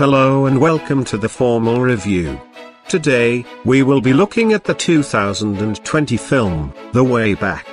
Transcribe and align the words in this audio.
hello 0.00 0.46
and 0.46 0.58
welcome 0.58 1.04
to 1.04 1.18
the 1.18 1.28
formal 1.28 1.82
review. 1.82 2.40
Today, 2.88 3.44
we 3.66 3.82
will 3.82 4.00
be 4.00 4.14
looking 4.14 4.54
at 4.54 4.64
the 4.64 4.72
2020 4.72 6.16
film, 6.16 6.72
The 6.94 7.04
Way 7.04 7.34
Back. 7.34 7.66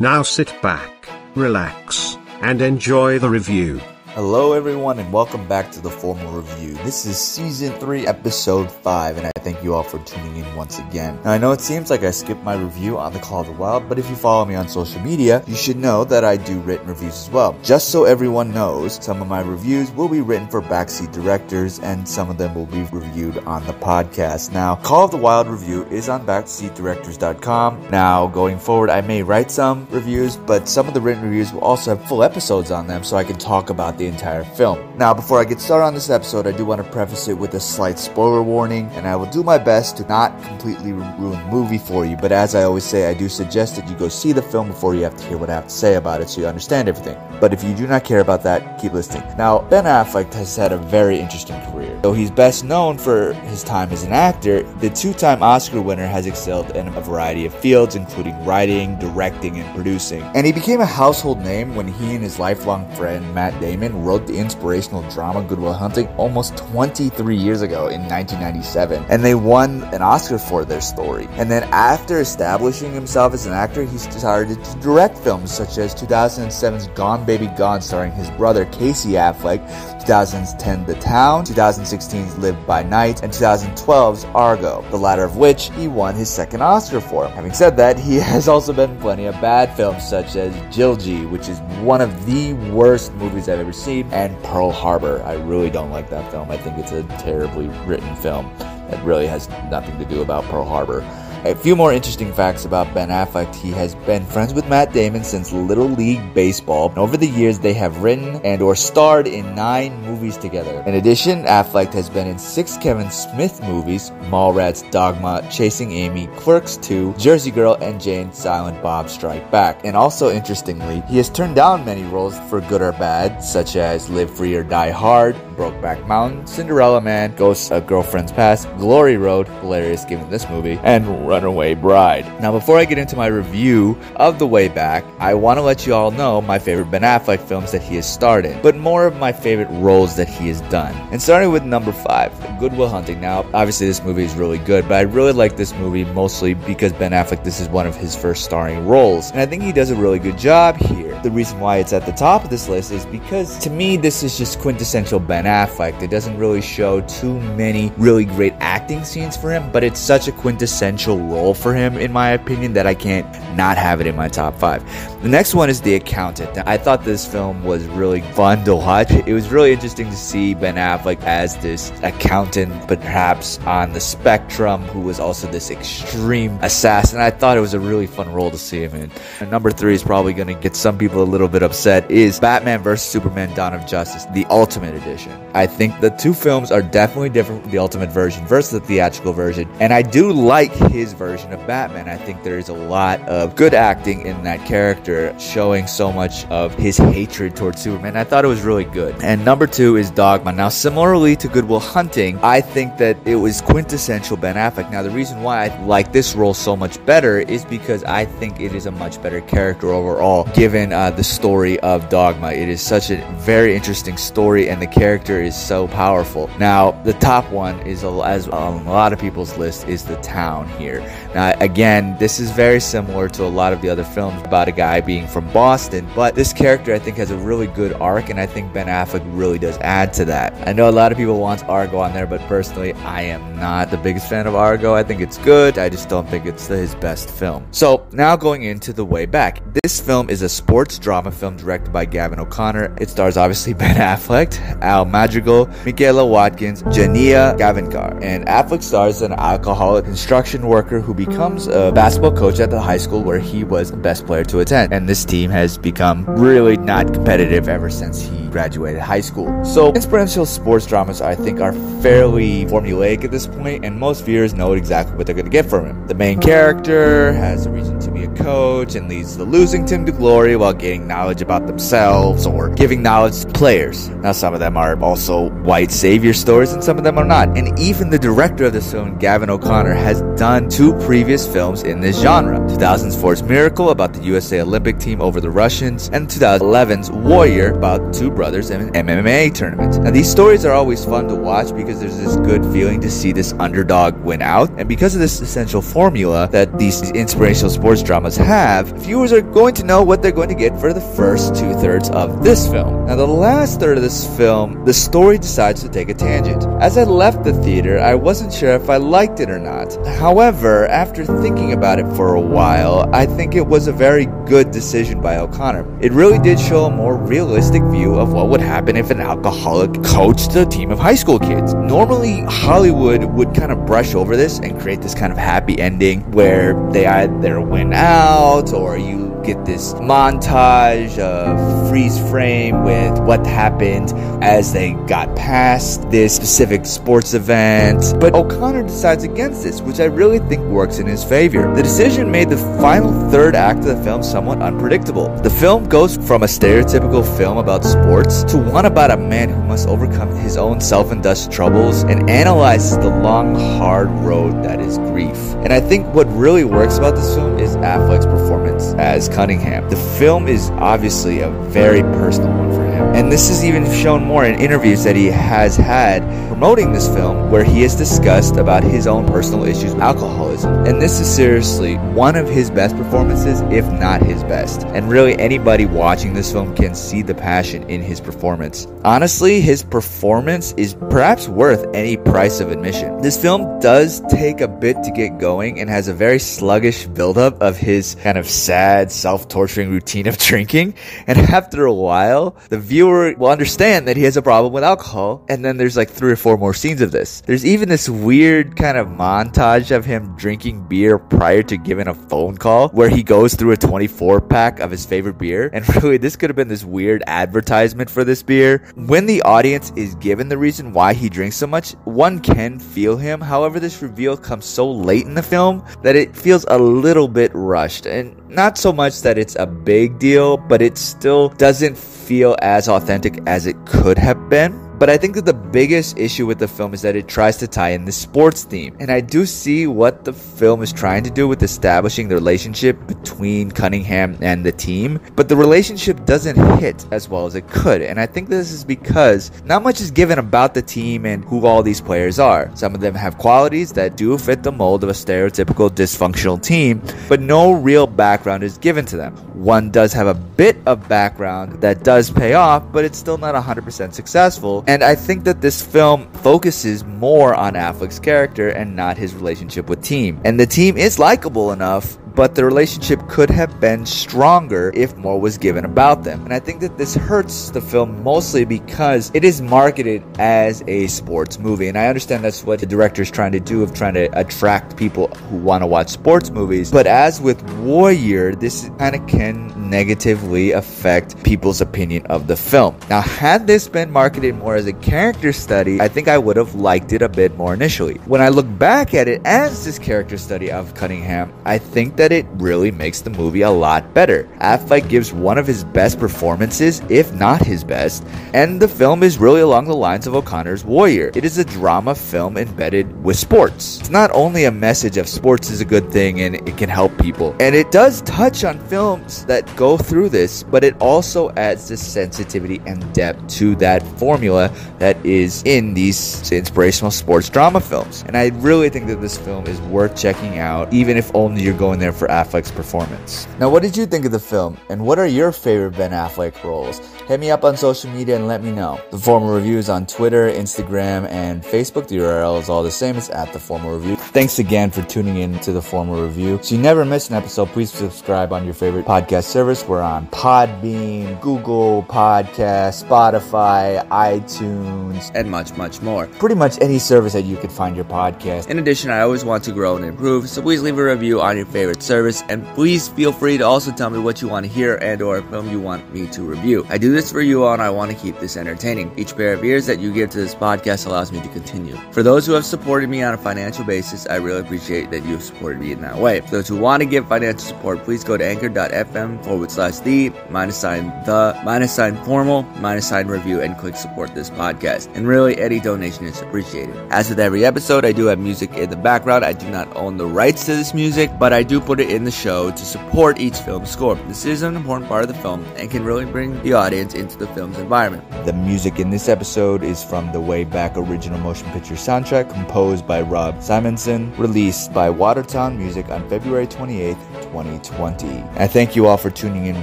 Now 0.00 0.22
sit 0.22 0.52
back, 0.60 1.08
relax, 1.36 2.18
and 2.40 2.60
enjoy 2.60 3.20
the 3.20 3.30
review. 3.30 3.80
Hello, 4.14 4.52
everyone, 4.52 4.98
and 4.98 5.10
welcome 5.10 5.48
back 5.48 5.72
to 5.72 5.80
the 5.80 5.88
formal 5.88 6.30
review. 6.32 6.74
This 6.84 7.06
is 7.06 7.16
season 7.16 7.72
3, 7.80 8.06
episode 8.06 8.70
5, 8.70 9.16
and 9.16 9.26
I 9.26 9.32
thank 9.38 9.64
you 9.64 9.72
all 9.72 9.82
for 9.82 10.00
tuning 10.00 10.36
in 10.36 10.54
once 10.54 10.78
again. 10.78 11.18
Now, 11.24 11.30
I 11.30 11.38
know 11.38 11.52
it 11.52 11.62
seems 11.62 11.88
like 11.88 12.02
I 12.02 12.10
skipped 12.10 12.42
my 12.42 12.54
review 12.54 12.98
on 12.98 13.14
The 13.14 13.20
Call 13.20 13.40
of 13.40 13.46
the 13.46 13.52
Wild, 13.52 13.88
but 13.88 13.98
if 13.98 14.10
you 14.10 14.14
follow 14.14 14.44
me 14.44 14.54
on 14.54 14.68
social 14.68 15.00
media, 15.00 15.42
you 15.46 15.56
should 15.56 15.78
know 15.78 16.04
that 16.04 16.24
I 16.26 16.36
do 16.36 16.60
written 16.60 16.88
reviews 16.88 17.14
as 17.14 17.30
well. 17.30 17.56
Just 17.62 17.88
so 17.88 18.04
everyone 18.04 18.52
knows, 18.52 19.02
some 19.02 19.22
of 19.22 19.28
my 19.28 19.40
reviews 19.40 19.90
will 19.92 20.10
be 20.10 20.20
written 20.20 20.46
for 20.46 20.60
backseat 20.60 21.10
directors, 21.10 21.78
and 21.78 22.06
some 22.06 22.28
of 22.28 22.36
them 22.36 22.54
will 22.54 22.66
be 22.66 22.82
reviewed 22.92 23.38
on 23.38 23.64
the 23.64 23.72
podcast. 23.72 24.52
Now, 24.52 24.74
Call 24.74 25.06
of 25.06 25.10
the 25.10 25.16
Wild 25.16 25.46
review 25.46 25.84
is 25.84 26.10
on 26.10 26.26
backseatdirectors.com. 26.26 27.88
Now, 27.88 28.26
going 28.26 28.58
forward, 28.58 28.90
I 28.90 29.00
may 29.00 29.22
write 29.22 29.50
some 29.50 29.86
reviews, 29.90 30.36
but 30.36 30.68
some 30.68 30.86
of 30.86 30.92
the 30.92 31.00
written 31.00 31.24
reviews 31.24 31.50
will 31.50 31.62
also 31.62 31.96
have 31.96 32.06
full 32.06 32.22
episodes 32.22 32.70
on 32.70 32.86
them 32.86 33.04
so 33.04 33.16
I 33.16 33.24
can 33.24 33.38
talk 33.38 33.70
about 33.70 34.01
the 34.02 34.08
entire 34.08 34.42
film. 34.42 34.78
Now, 34.98 35.14
before 35.14 35.40
I 35.40 35.44
get 35.44 35.60
started 35.60 35.84
on 35.84 35.94
this 35.94 36.10
episode, 36.10 36.46
I 36.48 36.52
do 36.52 36.64
want 36.64 36.84
to 36.84 36.90
preface 36.90 37.28
it 37.28 37.38
with 37.38 37.54
a 37.54 37.60
slight 37.60 38.00
spoiler 38.00 38.42
warning, 38.42 38.88
and 38.94 39.06
I 39.06 39.14
will 39.14 39.30
do 39.30 39.44
my 39.44 39.58
best 39.58 39.96
to 39.98 40.06
not 40.06 40.42
completely 40.42 40.92
ruin 40.92 41.38
the 41.38 41.50
movie 41.50 41.78
for 41.78 42.04
you. 42.04 42.16
But 42.16 42.32
as 42.32 42.56
I 42.56 42.64
always 42.64 42.84
say, 42.84 43.08
I 43.08 43.14
do 43.14 43.28
suggest 43.28 43.76
that 43.76 43.88
you 43.88 43.94
go 43.94 44.08
see 44.08 44.32
the 44.32 44.42
film 44.42 44.68
before 44.68 44.96
you 44.96 45.04
have 45.04 45.16
to 45.16 45.24
hear 45.24 45.38
what 45.38 45.50
I 45.50 45.54
have 45.54 45.68
to 45.68 45.74
say 45.74 45.94
about 45.94 46.20
it 46.20 46.28
so 46.28 46.40
you 46.40 46.48
understand 46.48 46.88
everything. 46.88 47.16
But 47.40 47.52
if 47.52 47.62
you 47.62 47.74
do 47.74 47.86
not 47.86 48.02
care 48.04 48.20
about 48.20 48.42
that, 48.42 48.80
keep 48.80 48.92
listening. 48.92 49.24
Now, 49.36 49.60
Ben 49.60 49.84
Affleck 49.84 50.32
has 50.34 50.56
had 50.56 50.72
a 50.72 50.78
very 50.78 51.18
interesting 51.18 51.60
career. 51.70 51.96
Though 52.02 52.12
he's 52.12 52.30
best 52.30 52.64
known 52.64 52.98
for 52.98 53.34
his 53.34 53.62
time 53.62 53.92
as 53.92 54.02
an 54.02 54.12
actor, 54.12 54.64
the 54.80 54.90
two 54.90 55.14
time 55.14 55.42
Oscar 55.42 55.80
winner 55.80 56.06
has 56.06 56.26
excelled 56.26 56.70
in 56.76 56.88
a 56.88 57.00
variety 57.00 57.46
of 57.46 57.54
fields, 57.54 57.94
including 57.94 58.44
writing, 58.44 58.98
directing, 58.98 59.60
and 59.60 59.74
producing. 59.76 60.22
And 60.34 60.44
he 60.44 60.52
became 60.52 60.80
a 60.80 60.86
household 60.86 61.38
name 61.38 61.76
when 61.76 61.86
he 61.86 62.14
and 62.14 62.22
his 62.24 62.40
lifelong 62.40 62.90
friend 62.96 63.32
Matt 63.34 63.58
Damon 63.60 63.91
wrote 63.94 64.26
the 64.26 64.36
inspirational 64.36 65.02
drama 65.10 65.42
Good 65.42 65.58
Will 65.58 65.72
Hunting 65.72 66.08
almost 66.16 66.56
23 66.56 67.36
years 67.36 67.62
ago 67.62 67.88
in 67.88 68.00
1997, 68.02 69.04
and 69.08 69.24
they 69.24 69.34
won 69.34 69.82
an 69.94 70.02
Oscar 70.02 70.38
for 70.38 70.64
their 70.64 70.80
story. 70.80 71.28
And 71.32 71.50
then 71.50 71.64
after 71.72 72.20
establishing 72.20 72.92
himself 72.92 73.34
as 73.34 73.46
an 73.46 73.52
actor, 73.52 73.84
he 73.84 73.98
started 73.98 74.62
to 74.62 74.80
direct 74.80 75.18
films 75.18 75.52
such 75.52 75.78
as 75.78 75.94
2007's 75.94 76.88
Gone 76.88 77.24
Baby 77.24 77.48
Gone, 77.56 77.80
starring 77.80 78.12
his 78.12 78.30
brother 78.30 78.66
Casey 78.66 79.12
Affleck, 79.12 79.91
2010's 80.04 80.86
The 80.86 80.94
Town, 80.96 81.44
2016's 81.44 82.36
Live 82.38 82.66
by 82.66 82.82
Night, 82.82 83.22
and 83.22 83.32
2012's 83.32 84.24
Argo, 84.34 84.84
the 84.90 84.96
latter 84.96 85.22
of 85.22 85.36
which 85.36 85.70
he 85.72 85.86
won 85.86 86.14
his 86.14 86.28
second 86.28 86.62
Oscar 86.62 87.00
for. 87.00 87.28
Having 87.28 87.52
said 87.52 87.76
that, 87.76 87.98
he 87.98 88.16
has 88.32 88.48
also 88.48 88.72
been 88.72 88.90
in 88.90 88.98
plenty 88.98 89.26
of 89.26 89.34
bad 89.40 89.76
films 89.76 90.08
such 90.08 90.36
as 90.36 90.54
Gigli, 90.74 91.30
which 91.30 91.48
is 91.48 91.60
one 91.82 92.00
of 92.00 92.26
the 92.26 92.54
worst 92.72 93.12
movies 93.14 93.48
I've 93.48 93.60
ever 93.60 93.72
seen, 93.72 94.12
and 94.12 94.40
Pearl 94.42 94.72
Harbor. 94.72 95.22
I 95.22 95.34
really 95.34 95.70
don't 95.70 95.90
like 95.90 96.10
that 96.10 96.30
film. 96.30 96.50
I 96.50 96.56
think 96.56 96.78
it's 96.78 96.92
a 96.92 97.02
terribly 97.18 97.68
written 97.86 98.14
film 98.16 98.52
that 98.58 99.02
really 99.04 99.26
has 99.26 99.48
nothing 99.70 99.98
to 99.98 100.04
do 100.04 100.22
about 100.22 100.44
Pearl 100.44 100.64
Harbor. 100.64 101.00
A 101.44 101.56
few 101.56 101.74
more 101.74 101.92
interesting 101.92 102.32
facts 102.32 102.64
about 102.64 102.94
Ben 102.94 103.08
Affleck. 103.08 103.52
He 103.52 103.72
has 103.72 103.96
been 104.06 104.24
friends 104.24 104.54
with 104.54 104.68
Matt 104.68 104.92
Damon 104.92 105.24
since 105.24 105.52
Little 105.52 105.88
League 105.88 106.32
Baseball. 106.34 106.88
And 106.90 106.98
over 106.98 107.16
the 107.16 107.26
years, 107.26 107.58
they 107.58 107.72
have 107.72 108.00
written 108.00 108.36
and 108.44 108.62
or 108.62 108.76
starred 108.76 109.26
in 109.26 109.52
nine 109.56 110.00
movies 110.02 110.36
together. 110.36 110.84
In 110.86 110.94
addition, 110.94 111.42
Affleck 111.42 111.92
has 111.94 112.08
been 112.08 112.28
in 112.28 112.38
six 112.38 112.76
Kevin 112.76 113.10
Smith 113.10 113.60
movies, 113.64 114.12
Mallrats, 114.30 114.88
Dogma, 114.92 115.44
Chasing 115.50 115.90
Amy, 115.90 116.28
Clerks 116.36 116.76
2, 116.76 117.14
Jersey 117.14 117.50
Girl, 117.50 117.76
and 117.80 118.00
Jay 118.00 118.20
and 118.20 118.32
Silent 118.32 118.80
Bob 118.80 119.08
Strike 119.08 119.50
Back. 119.50 119.84
And 119.84 119.96
also 119.96 120.30
interestingly, 120.30 121.02
he 121.08 121.16
has 121.16 121.28
turned 121.28 121.56
down 121.56 121.84
many 121.84 122.04
roles 122.04 122.38
for 122.48 122.60
good 122.60 122.82
or 122.82 122.92
bad, 122.92 123.42
such 123.42 123.74
as 123.74 124.08
Live 124.08 124.32
Free 124.32 124.54
or 124.54 124.62
Die 124.62 124.90
Hard, 124.90 125.34
Brokeback 125.56 126.06
Mountain, 126.06 126.46
Cinderella 126.46 127.00
Man, 127.00 127.34
Ghosts 127.34 127.72
of 127.72 127.88
Girlfriend's 127.88 128.30
Past, 128.30 128.68
Glory 128.76 129.16
Road, 129.16 129.48
hilarious 129.60 130.04
given 130.04 130.30
this 130.30 130.48
movie, 130.48 130.78
and 130.84 131.04
Runaway 131.32 131.72
Bride. 131.72 132.26
Now, 132.42 132.52
before 132.52 132.76
I 132.76 132.84
get 132.84 132.98
into 132.98 133.16
my 133.16 133.26
review 133.26 133.98
of 134.16 134.38
The 134.38 134.46
Way 134.46 134.68
Back, 134.68 135.02
I 135.18 135.32
want 135.32 135.56
to 135.56 135.62
let 135.62 135.86
you 135.86 135.94
all 135.94 136.10
know 136.10 136.42
my 136.42 136.58
favorite 136.58 136.90
Ben 136.90 137.00
Affleck 137.00 137.40
films 137.40 137.72
that 137.72 137.80
he 137.80 137.96
has 137.96 138.06
starred 138.06 138.44
in, 138.44 138.60
but 138.60 138.76
more 138.76 139.06
of 139.06 139.16
my 139.16 139.32
favorite 139.32 139.70
roles 139.80 140.14
that 140.16 140.28
he 140.28 140.48
has 140.48 140.60
done. 140.62 140.94
And 141.10 141.22
starting 141.22 141.50
with 141.50 141.62
number 141.62 141.90
five, 141.90 142.30
Good 142.60 142.76
Will 142.76 142.86
Hunting. 142.86 143.18
Now, 143.18 143.46
obviously, 143.54 143.86
this 143.86 144.02
movie 144.02 144.24
is 144.24 144.34
really 144.34 144.58
good, 144.58 144.86
but 144.86 144.96
I 144.96 145.00
really 145.00 145.32
like 145.32 145.56
this 145.56 145.72
movie 145.76 146.04
mostly 146.04 146.52
because 146.52 146.92
Ben 146.92 147.12
Affleck, 147.12 147.44
this 147.44 147.60
is 147.60 147.68
one 147.70 147.86
of 147.86 147.96
his 147.96 148.14
first 148.14 148.44
starring 148.44 148.86
roles. 148.86 149.30
And 149.30 149.40
I 149.40 149.46
think 149.46 149.62
he 149.62 149.72
does 149.72 149.90
a 149.90 149.96
really 149.96 150.18
good 150.18 150.36
job 150.36 150.76
here. 150.76 151.18
The 151.22 151.30
reason 151.30 151.60
why 151.60 151.78
it's 151.78 151.94
at 151.94 152.04
the 152.04 152.12
top 152.12 152.44
of 152.44 152.50
this 152.50 152.68
list 152.68 152.92
is 152.92 153.06
because 153.06 153.56
to 153.60 153.70
me, 153.70 153.96
this 153.96 154.22
is 154.22 154.36
just 154.36 154.58
quintessential 154.58 155.18
Ben 155.18 155.44
Affleck. 155.44 156.02
It 156.02 156.10
doesn't 156.10 156.36
really 156.36 156.60
show 156.60 157.00
too 157.02 157.40
many 157.56 157.90
really 157.96 158.26
great 158.26 158.52
acting 158.60 159.02
scenes 159.02 159.34
for 159.34 159.50
him, 159.50 159.72
but 159.72 159.82
it's 159.82 159.98
such 159.98 160.28
a 160.28 160.32
quintessential 160.32 161.21
role 161.22 161.54
for 161.54 161.74
him, 161.74 161.96
in 161.96 162.12
my 162.12 162.30
opinion, 162.30 162.72
that 162.74 162.86
I 162.86 162.94
can't 162.94 163.26
not 163.56 163.76
have 163.76 164.00
it 164.00 164.06
in 164.06 164.16
my 164.16 164.28
top 164.28 164.58
five. 164.58 164.82
The 165.22 165.28
next 165.28 165.54
one 165.54 165.70
is 165.70 165.80
The 165.80 165.94
Accountant. 165.94 166.58
I 166.66 166.76
thought 166.76 167.04
this 167.04 167.26
film 167.26 167.64
was 167.64 167.84
really 167.86 168.22
fun 168.32 168.64
to 168.64 168.74
watch. 168.74 169.10
It 169.10 169.32
was 169.32 169.50
really 169.50 169.72
interesting 169.72 170.10
to 170.10 170.16
see 170.16 170.54
Ben 170.54 170.74
Affleck 170.74 171.22
as 171.22 171.56
this 171.58 171.92
accountant, 172.02 172.88
perhaps 172.88 173.58
on 173.60 173.92
the 173.92 174.00
spectrum, 174.00 174.82
who 174.82 175.00
was 175.00 175.20
also 175.20 175.50
this 175.50 175.70
extreme 175.70 176.58
assassin. 176.62 177.20
I 177.20 177.30
thought 177.30 177.56
it 177.56 177.60
was 177.60 177.74
a 177.74 177.80
really 177.80 178.06
fun 178.06 178.32
role 178.32 178.50
to 178.50 178.58
see 178.58 178.82
him 178.82 178.94
in. 178.94 179.10
And 179.40 179.50
number 179.50 179.70
three 179.70 179.94
is 179.94 180.02
probably 180.02 180.32
going 180.32 180.48
to 180.48 180.54
get 180.54 180.74
some 180.74 180.98
people 180.98 181.22
a 181.22 181.24
little 181.24 181.48
bit 181.48 181.62
upset 181.62 182.10
is 182.10 182.40
Batman 182.40 182.82
vs. 182.82 183.08
Superman 183.08 183.54
Dawn 183.54 183.74
of 183.74 183.86
Justice, 183.86 184.24
the 184.32 184.44
Ultimate 184.46 184.94
Edition. 184.94 185.32
I 185.54 185.66
think 185.66 186.00
the 186.00 186.10
two 186.10 186.34
films 186.34 186.72
are 186.72 186.82
definitely 186.82 187.30
different 187.30 187.62
from 187.62 187.70
the 187.70 187.78
Ultimate 187.78 188.10
version 188.10 188.46
versus 188.46 188.72
the 188.72 188.80
theatrical 188.80 189.32
version. 189.32 189.70
And 189.80 189.92
I 189.92 190.02
do 190.02 190.32
like 190.32 190.72
his 190.72 191.11
version 191.12 191.52
of 191.52 191.66
Batman. 191.66 192.08
I 192.08 192.16
think 192.16 192.42
there 192.42 192.58
is 192.58 192.68
a 192.68 192.74
lot 192.74 193.20
of 193.28 193.56
good 193.56 193.74
acting 193.74 194.26
in 194.26 194.42
that 194.44 194.66
character, 194.66 195.38
showing 195.38 195.86
so 195.86 196.12
much 196.12 196.46
of 196.46 196.74
his 196.74 196.96
hatred 196.96 197.56
towards 197.56 197.80
Superman. 197.82 198.16
I 198.16 198.24
thought 198.24 198.44
it 198.44 198.48
was 198.48 198.62
really 198.62 198.84
good. 198.84 199.14
And 199.22 199.44
number 199.44 199.66
two 199.66 199.96
is 199.96 200.10
Dogma. 200.10 200.52
Now, 200.52 200.68
similarly 200.68 201.36
to 201.36 201.48
Good 201.48 201.66
Will 201.66 201.80
Hunting, 201.80 202.38
I 202.42 202.60
think 202.60 202.96
that 202.98 203.16
it 203.26 203.36
was 203.36 203.60
quintessential 203.60 204.36
Ben 204.36 204.56
Affleck. 204.56 204.90
Now, 204.90 205.02
the 205.02 205.10
reason 205.10 205.42
why 205.42 205.66
I 205.66 205.84
like 205.84 206.12
this 206.12 206.34
role 206.34 206.54
so 206.54 206.76
much 206.76 207.04
better 207.04 207.40
is 207.40 207.64
because 207.64 208.04
I 208.04 208.24
think 208.24 208.60
it 208.60 208.74
is 208.74 208.86
a 208.86 208.90
much 208.90 209.22
better 209.22 209.40
character 209.40 209.92
overall, 209.92 210.44
given 210.54 210.92
uh, 210.92 211.10
the 211.10 211.24
story 211.24 211.78
of 211.80 212.08
Dogma. 212.08 212.52
It 212.52 212.68
is 212.68 212.80
such 212.80 213.10
a 213.10 213.16
very 213.38 213.74
interesting 213.74 214.16
story, 214.16 214.68
and 214.68 214.80
the 214.80 214.86
character 214.86 215.42
is 215.42 215.56
so 215.56 215.88
powerful. 215.88 216.48
Now, 216.58 216.92
the 217.02 217.14
top 217.14 217.50
one 217.50 217.80
is, 217.80 218.04
as 218.04 218.48
on 218.48 218.86
a 218.86 218.90
lot 218.90 219.12
of 219.12 219.18
people's 219.18 219.56
list, 219.58 219.88
is 219.88 220.04
The 220.04 220.16
Town 220.16 220.68
here. 220.78 221.01
Now, 221.34 221.54
again, 221.60 222.16
this 222.18 222.38
is 222.38 222.50
very 222.50 222.80
similar 222.80 223.28
to 223.30 223.44
a 223.44 223.48
lot 223.48 223.72
of 223.72 223.80
the 223.80 223.88
other 223.88 224.04
films 224.04 224.42
about 224.42 224.68
a 224.68 224.72
guy 224.72 225.00
being 225.00 225.26
from 225.26 225.50
Boston, 225.52 226.08
but 226.14 226.34
this 226.34 226.52
character 226.52 226.94
I 226.94 226.98
think 226.98 227.16
has 227.16 227.30
a 227.30 227.36
really 227.36 227.66
good 227.68 227.94
arc, 227.94 228.28
and 228.28 228.38
I 228.38 228.46
think 228.46 228.72
Ben 228.72 228.86
Affleck 228.86 229.22
really 229.36 229.58
does 229.58 229.78
add 229.78 230.12
to 230.14 230.24
that. 230.26 230.52
I 230.68 230.72
know 230.72 230.88
a 230.88 230.92
lot 230.92 231.12
of 231.12 231.18
people 231.18 231.38
want 231.38 231.64
Argo 231.68 231.98
on 231.98 232.12
there, 232.12 232.26
but 232.26 232.40
personally, 232.42 232.92
I 232.94 233.22
am 233.22 233.56
not 233.56 233.90
the 233.90 233.96
biggest 233.96 234.28
fan 234.28 234.46
of 234.46 234.54
Argo. 234.54 234.94
I 234.94 235.02
think 235.02 235.20
it's 235.20 235.38
good, 235.38 235.78
I 235.78 235.88
just 235.88 236.08
don't 236.08 236.28
think 236.28 236.46
it's 236.46 236.66
his 236.66 236.94
best 236.96 237.30
film. 237.30 237.66
So, 237.70 238.06
now 238.12 238.36
going 238.36 238.64
into 238.64 238.92
The 238.92 239.04
Way 239.04 239.26
Back. 239.26 239.62
This 239.82 240.00
film 240.00 240.28
is 240.28 240.42
a 240.42 240.48
sports 240.48 240.98
drama 240.98 241.30
film 241.30 241.56
directed 241.56 241.92
by 241.92 242.04
Gavin 242.04 242.38
O'Connor. 242.38 242.94
It 243.00 243.08
stars 243.08 243.36
obviously 243.36 243.72
Ben 243.82 243.96
Affleck, 243.96 244.58
Al 244.82 245.04
Madrigal, 245.04 245.66
Michaela 245.84 246.26
Watkins, 246.26 246.82
Janina 246.92 247.56
Gavankar, 247.58 248.22
and 248.22 248.46
Affleck 248.46 248.82
stars 248.82 249.22
an 249.22 249.32
alcoholic 249.32 250.04
construction 250.04 250.66
worker 250.66 250.81
who 250.82 251.14
becomes 251.14 251.66
a 251.66 251.92
basketball 251.92 252.32
coach 252.32 252.60
at 252.60 252.70
the 252.70 252.80
high 252.80 252.96
school 252.96 253.22
where 253.22 253.38
he 253.38 253.64
was 253.64 253.90
the 253.90 253.96
best 253.96 254.26
player 254.26 254.44
to 254.44 254.60
attend. 254.60 254.92
And 254.92 255.08
this 255.08 255.24
team 255.24 255.50
has 255.50 255.78
become 255.78 256.24
really 256.26 256.76
not 256.76 257.12
competitive 257.12 257.68
ever 257.68 257.90
since 257.90 258.20
he 258.20 258.41
graduated 258.52 259.00
high 259.00 259.20
school. 259.20 259.64
So, 259.64 259.92
inspirational 259.92 260.46
sports 260.46 260.86
dramas, 260.86 261.20
I 261.20 261.34
think, 261.34 261.60
are 261.60 261.72
fairly 262.00 262.66
formulaic 262.66 263.24
at 263.24 263.30
this 263.30 263.46
point, 263.46 263.84
and 263.84 263.98
most 263.98 264.24
viewers 264.24 264.54
know 264.54 264.72
exactly 264.72 265.16
what 265.16 265.26
they're 265.26 265.34
going 265.34 265.46
to 265.46 265.50
get 265.50 265.68
from 265.68 265.86
him. 265.86 266.06
The 266.06 266.14
main 266.14 266.40
character 266.40 267.32
has 267.32 267.66
a 267.66 267.70
reason 267.70 267.98
to 268.00 268.10
be 268.10 268.22
be 268.22 268.32
a 268.32 268.44
coach 268.44 268.94
and 268.94 269.08
leads 269.08 269.36
the 269.36 269.44
losing 269.44 269.84
team 269.84 270.06
to 270.06 270.12
glory 270.12 270.56
while 270.56 270.72
gaining 270.72 271.06
knowledge 271.06 271.42
about 271.42 271.66
themselves 271.66 272.46
or 272.46 272.68
giving 272.68 273.02
knowledge 273.02 273.40
to 273.40 273.48
players. 273.48 274.08
Now, 274.08 274.32
some 274.32 274.54
of 274.54 274.60
them 274.60 274.76
are 274.76 275.00
also 275.02 275.50
white 275.62 275.90
savior 275.90 276.32
stories 276.32 276.72
and 276.72 276.82
some 276.82 276.98
of 276.98 277.04
them 277.04 277.18
are 277.18 277.24
not. 277.24 277.56
And 277.56 277.78
even 277.78 278.10
the 278.10 278.18
director 278.18 278.64
of 278.66 278.72
this 278.72 278.90
film, 278.90 279.18
Gavin 279.18 279.50
O'Connor, 279.50 279.94
has 279.94 280.22
done 280.38 280.68
two 280.68 280.94
previous 281.00 281.46
films 281.46 281.82
in 281.82 282.00
this 282.00 282.20
genre 282.20 282.58
2004's 282.60 283.42
Miracle 283.42 283.90
about 283.90 284.12
the 284.12 284.22
USA 284.22 284.60
Olympic 284.60 284.98
team 284.98 285.20
over 285.20 285.40
the 285.40 285.50
Russians, 285.50 286.08
and 286.12 286.28
2011's 286.28 287.10
Warrior 287.10 287.72
about 287.72 288.14
two 288.14 288.30
brothers 288.30 288.41
in 288.42 288.80
an 288.80 289.06
MMA 289.06 289.54
tournament. 289.54 290.02
Now, 290.02 290.10
these 290.10 290.28
stories 290.28 290.64
are 290.64 290.72
always 290.72 291.04
fun 291.04 291.28
to 291.28 291.34
watch 291.34 291.74
because 291.74 292.00
there's 292.00 292.18
this 292.18 292.34
good 292.36 292.64
feeling 292.72 293.00
to 293.00 293.10
see 293.10 293.30
this 293.30 293.52
underdog 293.60 294.16
win 294.16 294.42
out, 294.42 294.68
and 294.78 294.88
because 294.88 295.14
of 295.14 295.20
this 295.20 295.40
essential 295.40 295.80
formula 295.80 296.48
that 296.50 296.76
these 296.76 297.08
inspirational 297.12 297.70
sports 297.70 298.02
dramas 298.02 298.36
have, 298.36 298.88
viewers 298.98 299.32
are 299.32 299.42
going 299.42 299.74
to 299.74 299.84
know 299.84 300.02
what 300.02 300.22
they're 300.22 300.32
going 300.32 300.48
to 300.48 300.56
get 300.56 300.78
for 300.80 300.92
the 300.92 301.00
first 301.00 301.54
two 301.54 301.72
thirds 301.74 302.10
of 302.10 302.42
this 302.42 302.68
film. 302.68 303.06
Now, 303.06 303.14
the 303.14 303.26
last 303.26 303.78
third 303.78 303.96
of 303.96 304.02
this 304.02 304.26
film, 304.36 304.84
the 304.84 304.92
story 304.92 305.38
decides 305.38 305.80
to 305.82 305.88
take 305.88 306.08
a 306.08 306.14
tangent. 306.14 306.64
As 306.82 306.98
I 306.98 307.04
left 307.04 307.44
the 307.44 307.52
theater, 307.62 308.00
I 308.00 308.16
wasn't 308.16 308.52
sure 308.52 308.70
if 308.70 308.90
I 308.90 308.96
liked 308.96 309.38
it 309.38 309.50
or 309.50 309.60
not. 309.60 309.94
However, 310.18 310.88
after 310.88 311.24
thinking 311.24 311.74
about 311.74 312.00
it 312.00 312.06
for 312.16 312.34
a 312.34 312.40
while, 312.40 313.08
I 313.14 313.24
think 313.24 313.54
it 313.54 313.66
was 313.66 313.86
a 313.86 313.92
very 313.92 314.26
good 314.46 314.72
decision 314.72 315.20
by 315.20 315.36
O'Connor. 315.36 315.86
It 316.00 316.10
really 316.12 316.40
did 316.40 316.58
show 316.58 316.86
a 316.86 316.90
more 316.90 317.16
realistic 317.16 317.82
view 317.84 318.14
of 318.16 318.31
what 318.32 318.48
would 318.48 318.60
happen 318.60 318.96
if 318.96 319.10
an 319.10 319.20
alcoholic 319.20 320.02
coached 320.02 320.56
a 320.56 320.64
team 320.66 320.90
of 320.90 320.98
high 320.98 321.14
school 321.14 321.38
kids. 321.38 321.74
Normally, 321.74 322.42
Hollywood 322.42 323.24
would 323.24 323.54
kind 323.54 323.70
of 323.70 323.84
brush 323.86 324.14
over 324.14 324.36
this 324.36 324.58
and 324.58 324.80
create 324.80 325.02
this 325.02 325.14
kind 325.14 325.32
of 325.32 325.38
happy 325.38 325.78
ending 325.78 326.30
where 326.32 326.74
they 326.90 327.06
either 327.06 327.60
win 327.60 327.92
out 327.92 328.72
or 328.72 328.96
you 328.96 329.31
get 329.42 329.64
this 329.64 329.94
montage 329.94 331.18
of 331.18 331.88
freeze 331.88 332.18
frame 332.30 332.84
with 332.84 333.18
what 333.20 333.44
happened 333.46 334.12
as 334.42 334.72
they 334.72 334.92
got 335.06 335.34
past 335.36 336.08
this 336.10 336.34
specific 336.34 336.86
sports 336.86 337.34
event. 337.34 338.14
But 338.20 338.34
O'Connor 338.34 338.84
decides 338.84 339.24
against 339.24 339.62
this, 339.62 339.80
which 339.80 340.00
I 340.00 340.04
really 340.04 340.38
think 340.38 340.62
works 340.62 340.98
in 340.98 341.06
his 341.06 341.24
favor. 341.24 341.74
The 341.74 341.82
decision 341.82 342.30
made 342.30 342.50
the 342.50 342.56
final 342.80 343.10
third 343.30 343.54
act 343.54 343.80
of 343.80 343.96
the 343.96 344.02
film 344.02 344.22
somewhat 344.22 344.62
unpredictable. 344.62 345.34
The 345.38 345.50
film 345.50 345.88
goes 345.88 346.16
from 346.16 346.42
a 346.42 346.46
stereotypical 346.46 347.24
film 347.36 347.58
about 347.58 347.84
sports 347.84 348.44
to 348.44 348.58
one 348.58 348.86
about 348.86 349.10
a 349.10 349.16
man 349.16 349.48
who 349.48 349.62
must 349.64 349.88
overcome 349.88 350.34
his 350.36 350.56
own 350.56 350.80
self-induced 350.80 351.50
troubles 351.50 352.04
and 352.04 352.28
analyzes 352.30 352.98
the 352.98 353.08
long, 353.08 353.54
hard 353.78 354.08
road 354.10 354.62
that 354.64 354.80
is 354.80 354.98
grief. 354.98 355.36
And 355.62 355.72
I 355.72 355.80
think 355.80 356.06
what 356.14 356.26
really 356.28 356.64
works 356.64 356.98
about 356.98 357.16
this 357.16 357.34
film 357.34 357.58
is 357.58 357.76
Affleck's 357.76 358.26
performance 358.26 358.61
as 358.94 359.28
Cunningham. 359.28 359.88
The 359.88 359.96
film 360.18 360.48
is 360.48 360.70
obviously 360.72 361.40
a 361.40 361.50
very 361.50 362.02
personal 362.02 362.50
one. 362.56 362.71
And 363.14 363.30
this 363.30 363.50
is 363.50 363.64
even 363.64 363.84
shown 363.92 364.24
more 364.24 364.44
in 364.44 364.58
interviews 364.60 365.04
that 365.04 365.16
he 365.16 365.26
has 365.26 365.76
had 365.76 366.22
promoting 366.62 366.92
this 366.92 367.12
film 367.12 367.50
where 367.50 367.64
he 367.64 367.82
has 367.82 367.96
discussed 367.96 368.56
about 368.56 368.84
his 368.84 369.08
own 369.08 369.26
personal 369.26 369.64
issues 369.64 369.94
with 369.94 370.00
alcoholism. 370.00 370.72
And 370.86 371.02
this 371.02 371.18
is 371.18 371.28
seriously 371.28 371.96
one 371.96 372.36
of 372.36 372.48
his 372.48 372.70
best 372.70 372.94
performances, 372.94 373.62
if 373.62 373.84
not 373.90 374.22
his 374.22 374.44
best. 374.44 374.84
And 374.84 375.10
really 375.10 375.36
anybody 375.40 375.86
watching 375.86 376.34
this 376.34 376.52
film 376.52 376.72
can 376.76 376.94
see 376.94 377.20
the 377.20 377.34
passion 377.34 377.82
in 377.90 378.00
his 378.00 378.20
performance. 378.20 378.86
Honestly, 379.04 379.60
his 379.60 379.82
performance 379.82 380.72
is 380.76 380.94
perhaps 381.10 381.48
worth 381.48 381.84
any 381.94 382.16
price 382.16 382.60
of 382.60 382.70
admission. 382.70 383.20
This 383.20 383.36
film 383.36 383.80
does 383.80 384.22
take 384.30 384.60
a 384.60 384.68
bit 384.68 385.02
to 385.02 385.10
get 385.10 385.38
going 385.38 385.80
and 385.80 385.90
has 385.90 386.06
a 386.06 386.14
very 386.14 386.38
sluggish 386.38 387.08
buildup 387.08 387.60
of 387.60 387.76
his 387.76 388.14
kind 388.22 388.38
of 388.38 388.48
sad, 388.48 389.10
self-torturing 389.10 389.90
routine 389.90 390.28
of 390.28 390.38
drinking. 390.48 390.94
And 391.26 391.38
after 391.38 391.86
a 391.86 391.92
while, 391.92 392.56
the 392.68 392.78
viewer 392.78 393.01
will 393.02 393.48
understand 393.48 394.08
that 394.08 394.16
he 394.16 394.22
has 394.24 394.36
a 394.36 394.42
problem 394.42 394.72
with 394.72 394.84
alcohol. 394.84 395.44
And 395.48 395.64
then 395.64 395.76
there's 395.76 395.96
like 395.96 396.10
three 396.10 396.32
or 396.32 396.36
four 396.36 396.56
more 396.56 396.74
scenes 396.74 397.00
of 397.00 397.12
this. 397.12 397.40
There's 397.42 397.64
even 397.64 397.88
this 397.88 398.08
weird 398.08 398.76
kind 398.76 398.96
of 398.96 399.08
montage 399.08 399.94
of 399.94 400.04
him 400.04 400.34
drinking 400.36 400.88
beer 400.88 401.18
prior 401.18 401.62
to 401.64 401.76
giving 401.76 402.08
a 402.08 402.14
phone 402.14 402.56
call 402.56 402.88
where 402.90 403.08
he 403.08 403.22
goes 403.22 403.54
through 403.54 403.72
a 403.72 403.76
24 403.76 404.40
pack 404.40 404.80
of 404.80 404.90
his 404.90 405.06
favorite 405.06 405.38
beer. 405.38 405.70
And 405.72 405.86
really, 406.02 406.18
this 406.18 406.36
could 406.36 406.50
have 406.50 406.56
been 406.56 406.68
this 406.68 406.84
weird 406.84 407.22
advertisement 407.26 408.10
for 408.10 408.24
this 408.24 408.42
beer. 408.42 408.84
When 408.94 409.26
the 409.26 409.42
audience 409.42 409.92
is 409.96 410.14
given 410.16 410.48
the 410.48 410.58
reason 410.58 410.92
why 410.92 411.14
he 411.14 411.28
drinks 411.28 411.56
so 411.56 411.66
much, 411.66 411.92
one 412.04 412.40
can 412.40 412.78
feel 412.78 413.16
him. 413.16 413.40
However, 413.40 413.80
this 413.80 414.02
reveal 414.02 414.36
comes 414.36 414.64
so 414.64 414.90
late 414.90 415.26
in 415.26 415.34
the 415.34 415.42
film 415.42 415.84
that 416.02 416.16
it 416.16 416.36
feels 416.36 416.64
a 416.68 416.78
little 416.78 417.28
bit 417.28 417.50
rushed. 417.54 418.06
And 418.06 418.36
not 418.52 418.78
so 418.78 418.92
much 418.92 419.22
that 419.22 419.38
it's 419.38 419.56
a 419.56 419.66
big 419.66 420.18
deal, 420.18 420.56
but 420.56 420.82
it 420.82 420.98
still 420.98 421.48
doesn't 421.48 421.96
feel 421.96 422.56
as 422.62 422.88
authentic 422.88 423.40
as 423.46 423.66
it 423.66 423.76
could 423.86 424.18
have 424.18 424.48
been. 424.48 424.78
But 425.02 425.10
I 425.10 425.16
think 425.16 425.34
that 425.34 425.46
the 425.46 425.52
biggest 425.52 426.16
issue 426.16 426.46
with 426.46 426.60
the 426.60 426.68
film 426.68 426.94
is 426.94 427.02
that 427.02 427.16
it 427.16 427.26
tries 427.26 427.56
to 427.56 427.66
tie 427.66 427.88
in 427.88 428.04
the 428.04 428.12
sports 428.12 428.62
theme. 428.62 428.96
And 429.00 429.10
I 429.10 429.20
do 429.20 429.44
see 429.46 429.88
what 429.88 430.24
the 430.24 430.32
film 430.32 430.80
is 430.80 430.92
trying 430.92 431.24
to 431.24 431.30
do 431.30 431.48
with 431.48 431.60
establishing 431.64 432.28
the 432.28 432.36
relationship 432.36 433.04
between 433.08 433.72
Cunningham 433.72 434.38
and 434.40 434.64
the 434.64 434.70
team. 434.70 435.18
But 435.34 435.48
the 435.48 435.56
relationship 435.56 436.24
doesn't 436.24 436.54
hit 436.78 437.04
as 437.10 437.28
well 437.28 437.46
as 437.46 437.56
it 437.56 437.66
could. 437.66 438.00
And 438.00 438.20
I 438.20 438.26
think 438.26 438.48
this 438.48 438.70
is 438.70 438.84
because 438.84 439.50
not 439.64 439.82
much 439.82 440.00
is 440.00 440.12
given 440.12 440.38
about 440.38 440.72
the 440.72 440.82
team 440.82 441.26
and 441.26 441.44
who 441.46 441.66
all 441.66 441.82
these 441.82 442.00
players 442.00 442.38
are. 442.38 442.70
Some 442.76 442.94
of 442.94 443.00
them 443.00 443.16
have 443.16 443.38
qualities 443.38 443.92
that 443.94 444.16
do 444.16 444.38
fit 444.38 444.62
the 444.62 444.70
mold 444.70 445.02
of 445.02 445.10
a 445.10 445.14
stereotypical 445.14 445.90
dysfunctional 445.90 446.62
team, 446.62 447.02
but 447.28 447.40
no 447.40 447.72
real 447.72 448.06
background 448.16 448.62
is 448.62 448.78
given 448.78 449.04
to 449.06 449.16
them. 449.16 449.34
One 449.54 449.90
does 449.90 450.12
have 450.12 450.26
a 450.26 450.34
bit 450.34 450.76
of 450.86 451.08
background 451.08 451.80
that 451.80 452.04
does 452.04 452.30
pay 452.30 452.54
off, 452.54 452.84
but 452.92 453.04
it's 453.04 453.18
still 453.18 453.38
not 453.38 453.54
100% 453.54 454.12
successful. 454.12 454.84
And 454.86 455.02
I 455.02 455.14
think 455.14 455.44
that 455.44 455.60
this 455.60 455.82
film 455.84 456.30
focuses 456.34 457.04
more 457.04 457.54
on 457.54 457.74
Affleck's 457.74 458.18
character 458.18 458.68
and 458.68 458.94
not 458.96 459.16
his 459.16 459.34
relationship 459.34 459.88
with 459.88 460.02
team. 460.02 460.40
And 460.44 460.58
the 460.58 460.66
team 460.66 460.96
is 460.96 461.18
likable 461.18 461.72
enough, 461.72 462.18
but 462.34 462.54
the 462.54 462.64
relationship 462.64 463.20
could 463.28 463.50
have 463.50 463.80
been 463.80 464.06
stronger 464.06 464.90
if 464.94 465.16
more 465.16 465.40
was 465.40 465.58
given 465.58 465.84
about 465.84 466.24
them. 466.24 466.42
And 466.44 466.52
I 466.52 466.58
think 466.58 466.80
that 466.80 466.98
this 466.98 467.14
hurts 467.14 467.70
the 467.70 467.80
film 467.80 468.22
mostly 468.22 468.64
because 468.64 469.30
it 469.34 469.44
is 469.44 469.60
marketed 469.60 470.22
as 470.38 470.82
a 470.86 471.06
sports 471.08 471.58
movie. 471.58 471.88
And 471.88 471.98
I 471.98 472.06
understand 472.06 472.44
that's 472.44 472.64
what 472.64 472.80
the 472.80 472.86
director 472.86 473.22
is 473.22 473.30
trying 473.30 473.52
to 473.52 473.60
do 473.60 473.82
of 473.82 473.94
trying 473.94 474.14
to 474.14 474.26
attract 474.38 474.96
people 474.96 475.28
who 475.28 475.56
want 475.58 475.82
to 475.82 475.86
watch 475.86 476.08
sports 476.08 476.50
movies. 476.50 476.90
But 476.90 477.06
as 477.06 477.40
with 477.40 477.62
Warrior, 477.80 478.54
this 478.54 478.90
kind 478.98 479.14
of 479.14 479.26
can 479.26 479.81
negatively 479.82 480.72
affect 480.72 481.42
people's 481.44 481.80
opinion 481.80 482.24
of 482.26 482.46
the 482.46 482.56
film. 482.56 482.96
Now, 483.10 483.20
had 483.20 483.66
this 483.66 483.88
been 483.88 484.10
marketed 484.10 484.54
more 484.56 484.76
as 484.76 484.86
a 484.86 484.92
character 484.92 485.52
study, 485.52 486.00
I 486.00 486.08
think 486.08 486.28
I 486.28 486.38
would 486.38 486.56
have 486.56 486.74
liked 486.74 487.12
it 487.12 487.22
a 487.22 487.28
bit 487.28 487.56
more 487.56 487.74
initially. 487.74 488.14
When 488.26 488.40
I 488.40 488.48
look 488.48 488.66
back 488.78 489.14
at 489.14 489.28
it 489.28 489.42
as 489.44 489.84
this 489.84 489.98
character 489.98 490.38
study 490.38 490.70
of 490.70 490.94
Cunningham, 490.94 491.52
I 491.64 491.78
think 491.78 492.16
that 492.16 492.32
it 492.32 492.46
really 492.54 492.90
makes 492.90 493.20
the 493.20 493.30
movie 493.30 493.62
a 493.62 493.70
lot 493.70 494.14
better. 494.14 494.44
Affleck 494.60 495.08
gives 495.08 495.32
one 495.32 495.58
of 495.58 495.66
his 495.66 495.84
best 495.84 496.18
performances, 496.18 497.02
if 497.08 497.32
not 497.34 497.64
his 497.64 497.84
best, 497.84 498.24
and 498.54 498.80
the 498.80 498.88
film 498.88 499.22
is 499.22 499.38
really 499.38 499.60
along 499.60 499.86
the 499.86 499.96
lines 499.96 500.26
of 500.26 500.34
O'Connor's 500.34 500.84
Warrior. 500.84 501.30
It 501.34 501.44
is 501.44 501.58
a 501.58 501.64
drama 501.64 502.14
film 502.14 502.56
embedded 502.56 503.22
with 503.24 503.36
sports. 503.36 503.98
It's 504.00 504.10
not 504.10 504.30
only 504.32 504.64
a 504.64 504.70
message 504.70 505.16
of 505.16 505.28
sports 505.28 505.70
is 505.70 505.80
a 505.80 505.84
good 505.84 506.10
thing 506.10 506.40
and 506.40 506.56
it 506.68 506.76
can 506.76 506.88
help 506.88 507.16
people, 507.18 507.54
and 507.60 507.74
it 507.74 507.90
does 507.90 508.22
touch 508.22 508.64
on 508.64 508.78
films 508.86 509.44
that 509.46 509.66
go 509.82 509.98
through 509.98 510.28
this, 510.28 510.62
but 510.62 510.84
it 510.84 510.94
also 511.00 511.50
adds 511.56 511.88
the 511.88 511.96
sensitivity 511.96 512.80
and 512.86 513.12
depth 513.12 513.44
to 513.48 513.74
that 513.74 514.00
formula 514.16 514.70
that 515.00 515.16
is 515.26 515.60
in 515.64 515.92
these 515.92 516.52
inspirational 516.52 517.10
sports 517.10 517.50
drama 517.50 517.80
films. 517.80 518.22
And 518.28 518.36
I 518.36 518.50
really 518.68 518.88
think 518.90 519.08
that 519.08 519.20
this 519.20 519.36
film 519.36 519.66
is 519.66 519.80
worth 519.80 520.14
checking 520.16 520.60
out, 520.60 520.92
even 520.92 521.16
if 521.16 521.34
only 521.34 521.62
you're 521.64 521.76
going 521.76 521.98
there 521.98 522.12
for 522.12 522.28
Affleck's 522.28 522.70
performance. 522.70 523.48
Now, 523.58 523.70
what 523.70 523.82
did 523.82 523.96
you 523.96 524.06
think 524.06 524.24
of 524.24 524.30
the 524.30 524.38
film, 524.38 524.78
and 524.88 525.04
what 525.04 525.18
are 525.18 525.26
your 525.26 525.50
favorite 525.50 525.96
Ben 525.96 526.12
Affleck 526.12 526.62
roles? 526.62 527.00
Hit 527.26 527.40
me 527.40 527.50
up 527.50 527.64
on 527.64 527.76
social 527.76 528.08
media 528.12 528.36
and 528.36 528.46
let 528.46 528.62
me 528.62 528.70
know. 528.70 529.00
The 529.10 529.18
Formal 529.18 529.52
Review 529.52 529.78
is 529.78 529.88
on 529.88 530.06
Twitter, 530.06 530.48
Instagram, 530.48 531.28
and 531.28 531.60
Facebook. 531.60 532.06
The 532.06 532.18
URL 532.18 532.60
is 532.60 532.68
all 532.68 532.84
the 532.84 532.90
same. 532.92 533.16
It's 533.16 533.30
at 533.30 533.52
The 533.52 533.58
Formal 533.58 533.98
Review. 533.98 534.14
Thanks 534.14 534.60
again 534.60 534.92
for 534.92 535.02
tuning 535.02 535.38
in 535.38 535.58
to 535.60 535.72
The 535.72 535.82
Formal 535.82 536.22
Review. 536.22 536.60
So 536.62 536.76
you 536.76 536.80
never 536.80 537.04
miss 537.04 537.30
an 537.30 537.34
episode, 537.34 537.66
please 537.70 537.90
subscribe 537.90 538.52
on 538.52 538.64
your 538.64 538.74
favorite 538.74 539.06
podcast 539.06 539.44
service 539.44 539.61
service. 539.62 539.86
We're 539.86 540.02
on 540.02 540.26
Podbean, 540.28 541.40
Google 541.40 542.02
Podcast, 542.08 543.04
Spotify, 543.04 544.04
iTunes, 544.08 545.30
and 545.36 545.48
much, 545.48 545.76
much 545.76 546.02
more. 546.02 546.26
Pretty 546.26 546.56
much 546.56 546.80
any 546.80 546.98
service 546.98 547.32
that 547.34 547.42
you 547.42 547.56
could 547.56 547.70
find 547.70 547.94
your 547.94 548.04
podcast. 548.04 548.66
In 548.66 548.80
addition, 548.80 549.12
I 549.12 549.20
always 549.20 549.44
want 549.44 549.62
to 549.62 549.70
grow 549.70 549.94
and 549.94 550.04
improve, 550.04 550.48
so 550.48 550.62
please 550.62 550.82
leave 550.82 550.98
a 550.98 551.04
review 551.04 551.40
on 551.40 551.56
your 551.56 551.66
favorite 551.66 552.02
service, 552.02 552.42
and 552.48 552.66
please 552.74 553.06
feel 553.06 553.30
free 553.30 553.56
to 553.56 553.64
also 553.64 553.92
tell 553.92 554.10
me 554.10 554.18
what 554.18 554.42
you 554.42 554.48
want 554.48 554.66
to 554.66 554.72
hear 554.72 554.96
and 554.96 555.22
or 555.22 555.38
a 555.38 555.42
film 555.44 555.70
you 555.70 555.78
want 555.78 556.12
me 556.12 556.26
to 556.26 556.42
review. 556.42 556.84
I 556.88 556.98
do 556.98 557.12
this 557.12 557.30
for 557.30 557.40
you 557.40 557.62
all, 557.62 557.72
and 557.72 557.82
I 557.82 557.90
want 557.90 558.10
to 558.10 558.16
keep 558.16 558.40
this 558.40 558.56
entertaining. 558.56 559.12
Each 559.16 559.36
pair 559.36 559.52
of 559.52 559.62
ears 559.62 559.86
that 559.86 560.00
you 560.00 560.12
give 560.12 560.30
to 560.30 560.38
this 560.38 560.56
podcast 560.56 561.06
allows 561.06 561.30
me 561.30 561.40
to 561.40 561.48
continue. 561.50 561.94
For 562.10 562.24
those 562.24 562.46
who 562.46 562.52
have 562.54 562.64
supported 562.64 563.08
me 563.08 563.22
on 563.22 563.32
a 563.32 563.38
financial 563.38 563.84
basis, 563.84 564.26
I 564.26 564.36
really 564.36 564.60
appreciate 564.60 565.12
that 565.12 565.24
you 565.24 565.34
have 565.34 565.44
supported 565.44 565.78
me 565.78 565.92
in 565.92 566.00
that 566.00 566.18
way. 566.18 566.40
For 566.40 566.50
those 566.50 566.66
who 566.66 566.78
want 566.78 567.00
to 567.02 567.06
give 567.06 567.28
financial 567.28 567.60
support, 567.60 568.02
please 568.02 568.24
go 568.24 568.36
to 568.36 568.44
anchor.fm 568.44 569.44
Oh, 569.52 569.56
forward 569.56 569.70
slash 569.70 569.98
the 569.98 570.32
minus 570.48 570.78
sign 570.78 571.08
the 571.26 571.54
minus 571.62 571.94
sign 571.94 572.16
formal 572.24 572.62
minus 572.80 573.06
sign 573.06 573.26
review 573.26 573.60
and 573.60 573.76
click 573.76 573.96
support 573.96 574.34
this 574.34 574.48
podcast. 574.48 575.14
And 575.14 575.28
really, 575.28 575.60
any 575.60 575.78
donation 575.78 576.24
is 576.24 576.40
appreciated. 576.40 576.96
As 577.10 577.28
with 577.28 577.38
every 577.38 577.62
episode, 577.66 578.06
I 578.06 578.12
do 578.12 578.24
have 578.26 578.38
music 578.38 578.72
in 578.72 578.88
the 578.88 578.96
background. 578.96 579.44
I 579.44 579.52
do 579.52 579.68
not 579.68 579.94
own 579.94 580.16
the 580.16 580.24
rights 580.24 580.64
to 580.64 580.74
this 580.74 580.94
music, 580.94 581.30
but 581.38 581.52
I 581.52 581.64
do 581.64 581.82
put 581.82 582.00
it 582.00 582.08
in 582.08 582.24
the 582.24 582.30
show 582.30 582.70
to 582.70 582.84
support 582.84 583.40
each 583.40 583.58
film 583.58 583.84
score. 583.84 584.14
This 584.26 584.46
is 584.46 584.62
an 584.62 584.74
important 584.74 585.06
part 585.06 585.22
of 585.22 585.28
the 585.28 585.40
film 585.42 585.66
and 585.76 585.90
can 585.90 586.02
really 586.02 586.24
bring 586.24 586.58
the 586.62 586.72
audience 586.72 587.12
into 587.12 587.36
the 587.36 587.46
film's 587.48 587.78
environment. 587.78 588.24
The 588.46 588.54
music 588.54 588.98
in 588.98 589.10
this 589.10 589.28
episode 589.28 589.82
is 589.82 590.02
from 590.02 590.32
the 590.32 590.40
way 590.40 590.64
back 590.64 590.96
original 590.96 591.38
motion 591.40 591.70
picture 591.72 591.94
soundtrack 591.96 592.50
composed 592.50 593.06
by 593.06 593.20
Rob 593.20 593.56
Simonsen, 593.58 594.36
released 594.38 594.94
by 594.94 595.10
WaterTower 595.10 595.76
Music 595.76 596.08
on 596.08 596.26
February 596.30 596.66
28th, 596.66 597.20
2020. 597.52 598.42
I 598.56 598.66
thank 598.66 598.96
you 598.96 599.06
all 599.06 599.18
for 599.18 599.30
tuning 599.30 599.66
in 599.66 599.82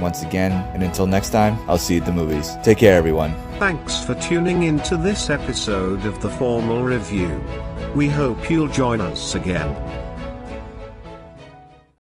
once 0.00 0.22
again, 0.22 0.52
and 0.74 0.82
until 0.82 1.06
next 1.06 1.30
time, 1.30 1.56
I'll 1.68 1.78
see 1.78 1.94
you 1.94 2.00
at 2.00 2.06
the 2.06 2.12
movies. 2.12 2.56
Take 2.62 2.78
care, 2.78 2.96
everyone. 2.96 3.32
Thanks 3.58 4.04
for 4.04 4.14
tuning 4.16 4.64
in 4.64 4.80
to 4.80 4.96
this 4.96 5.30
episode 5.30 6.04
of 6.04 6.20
the 6.20 6.30
Formal 6.30 6.82
Review. 6.82 7.40
We 7.94 8.08
hope 8.08 8.50
you'll 8.50 8.68
join 8.68 9.00
us 9.00 9.34
again. 9.34 9.68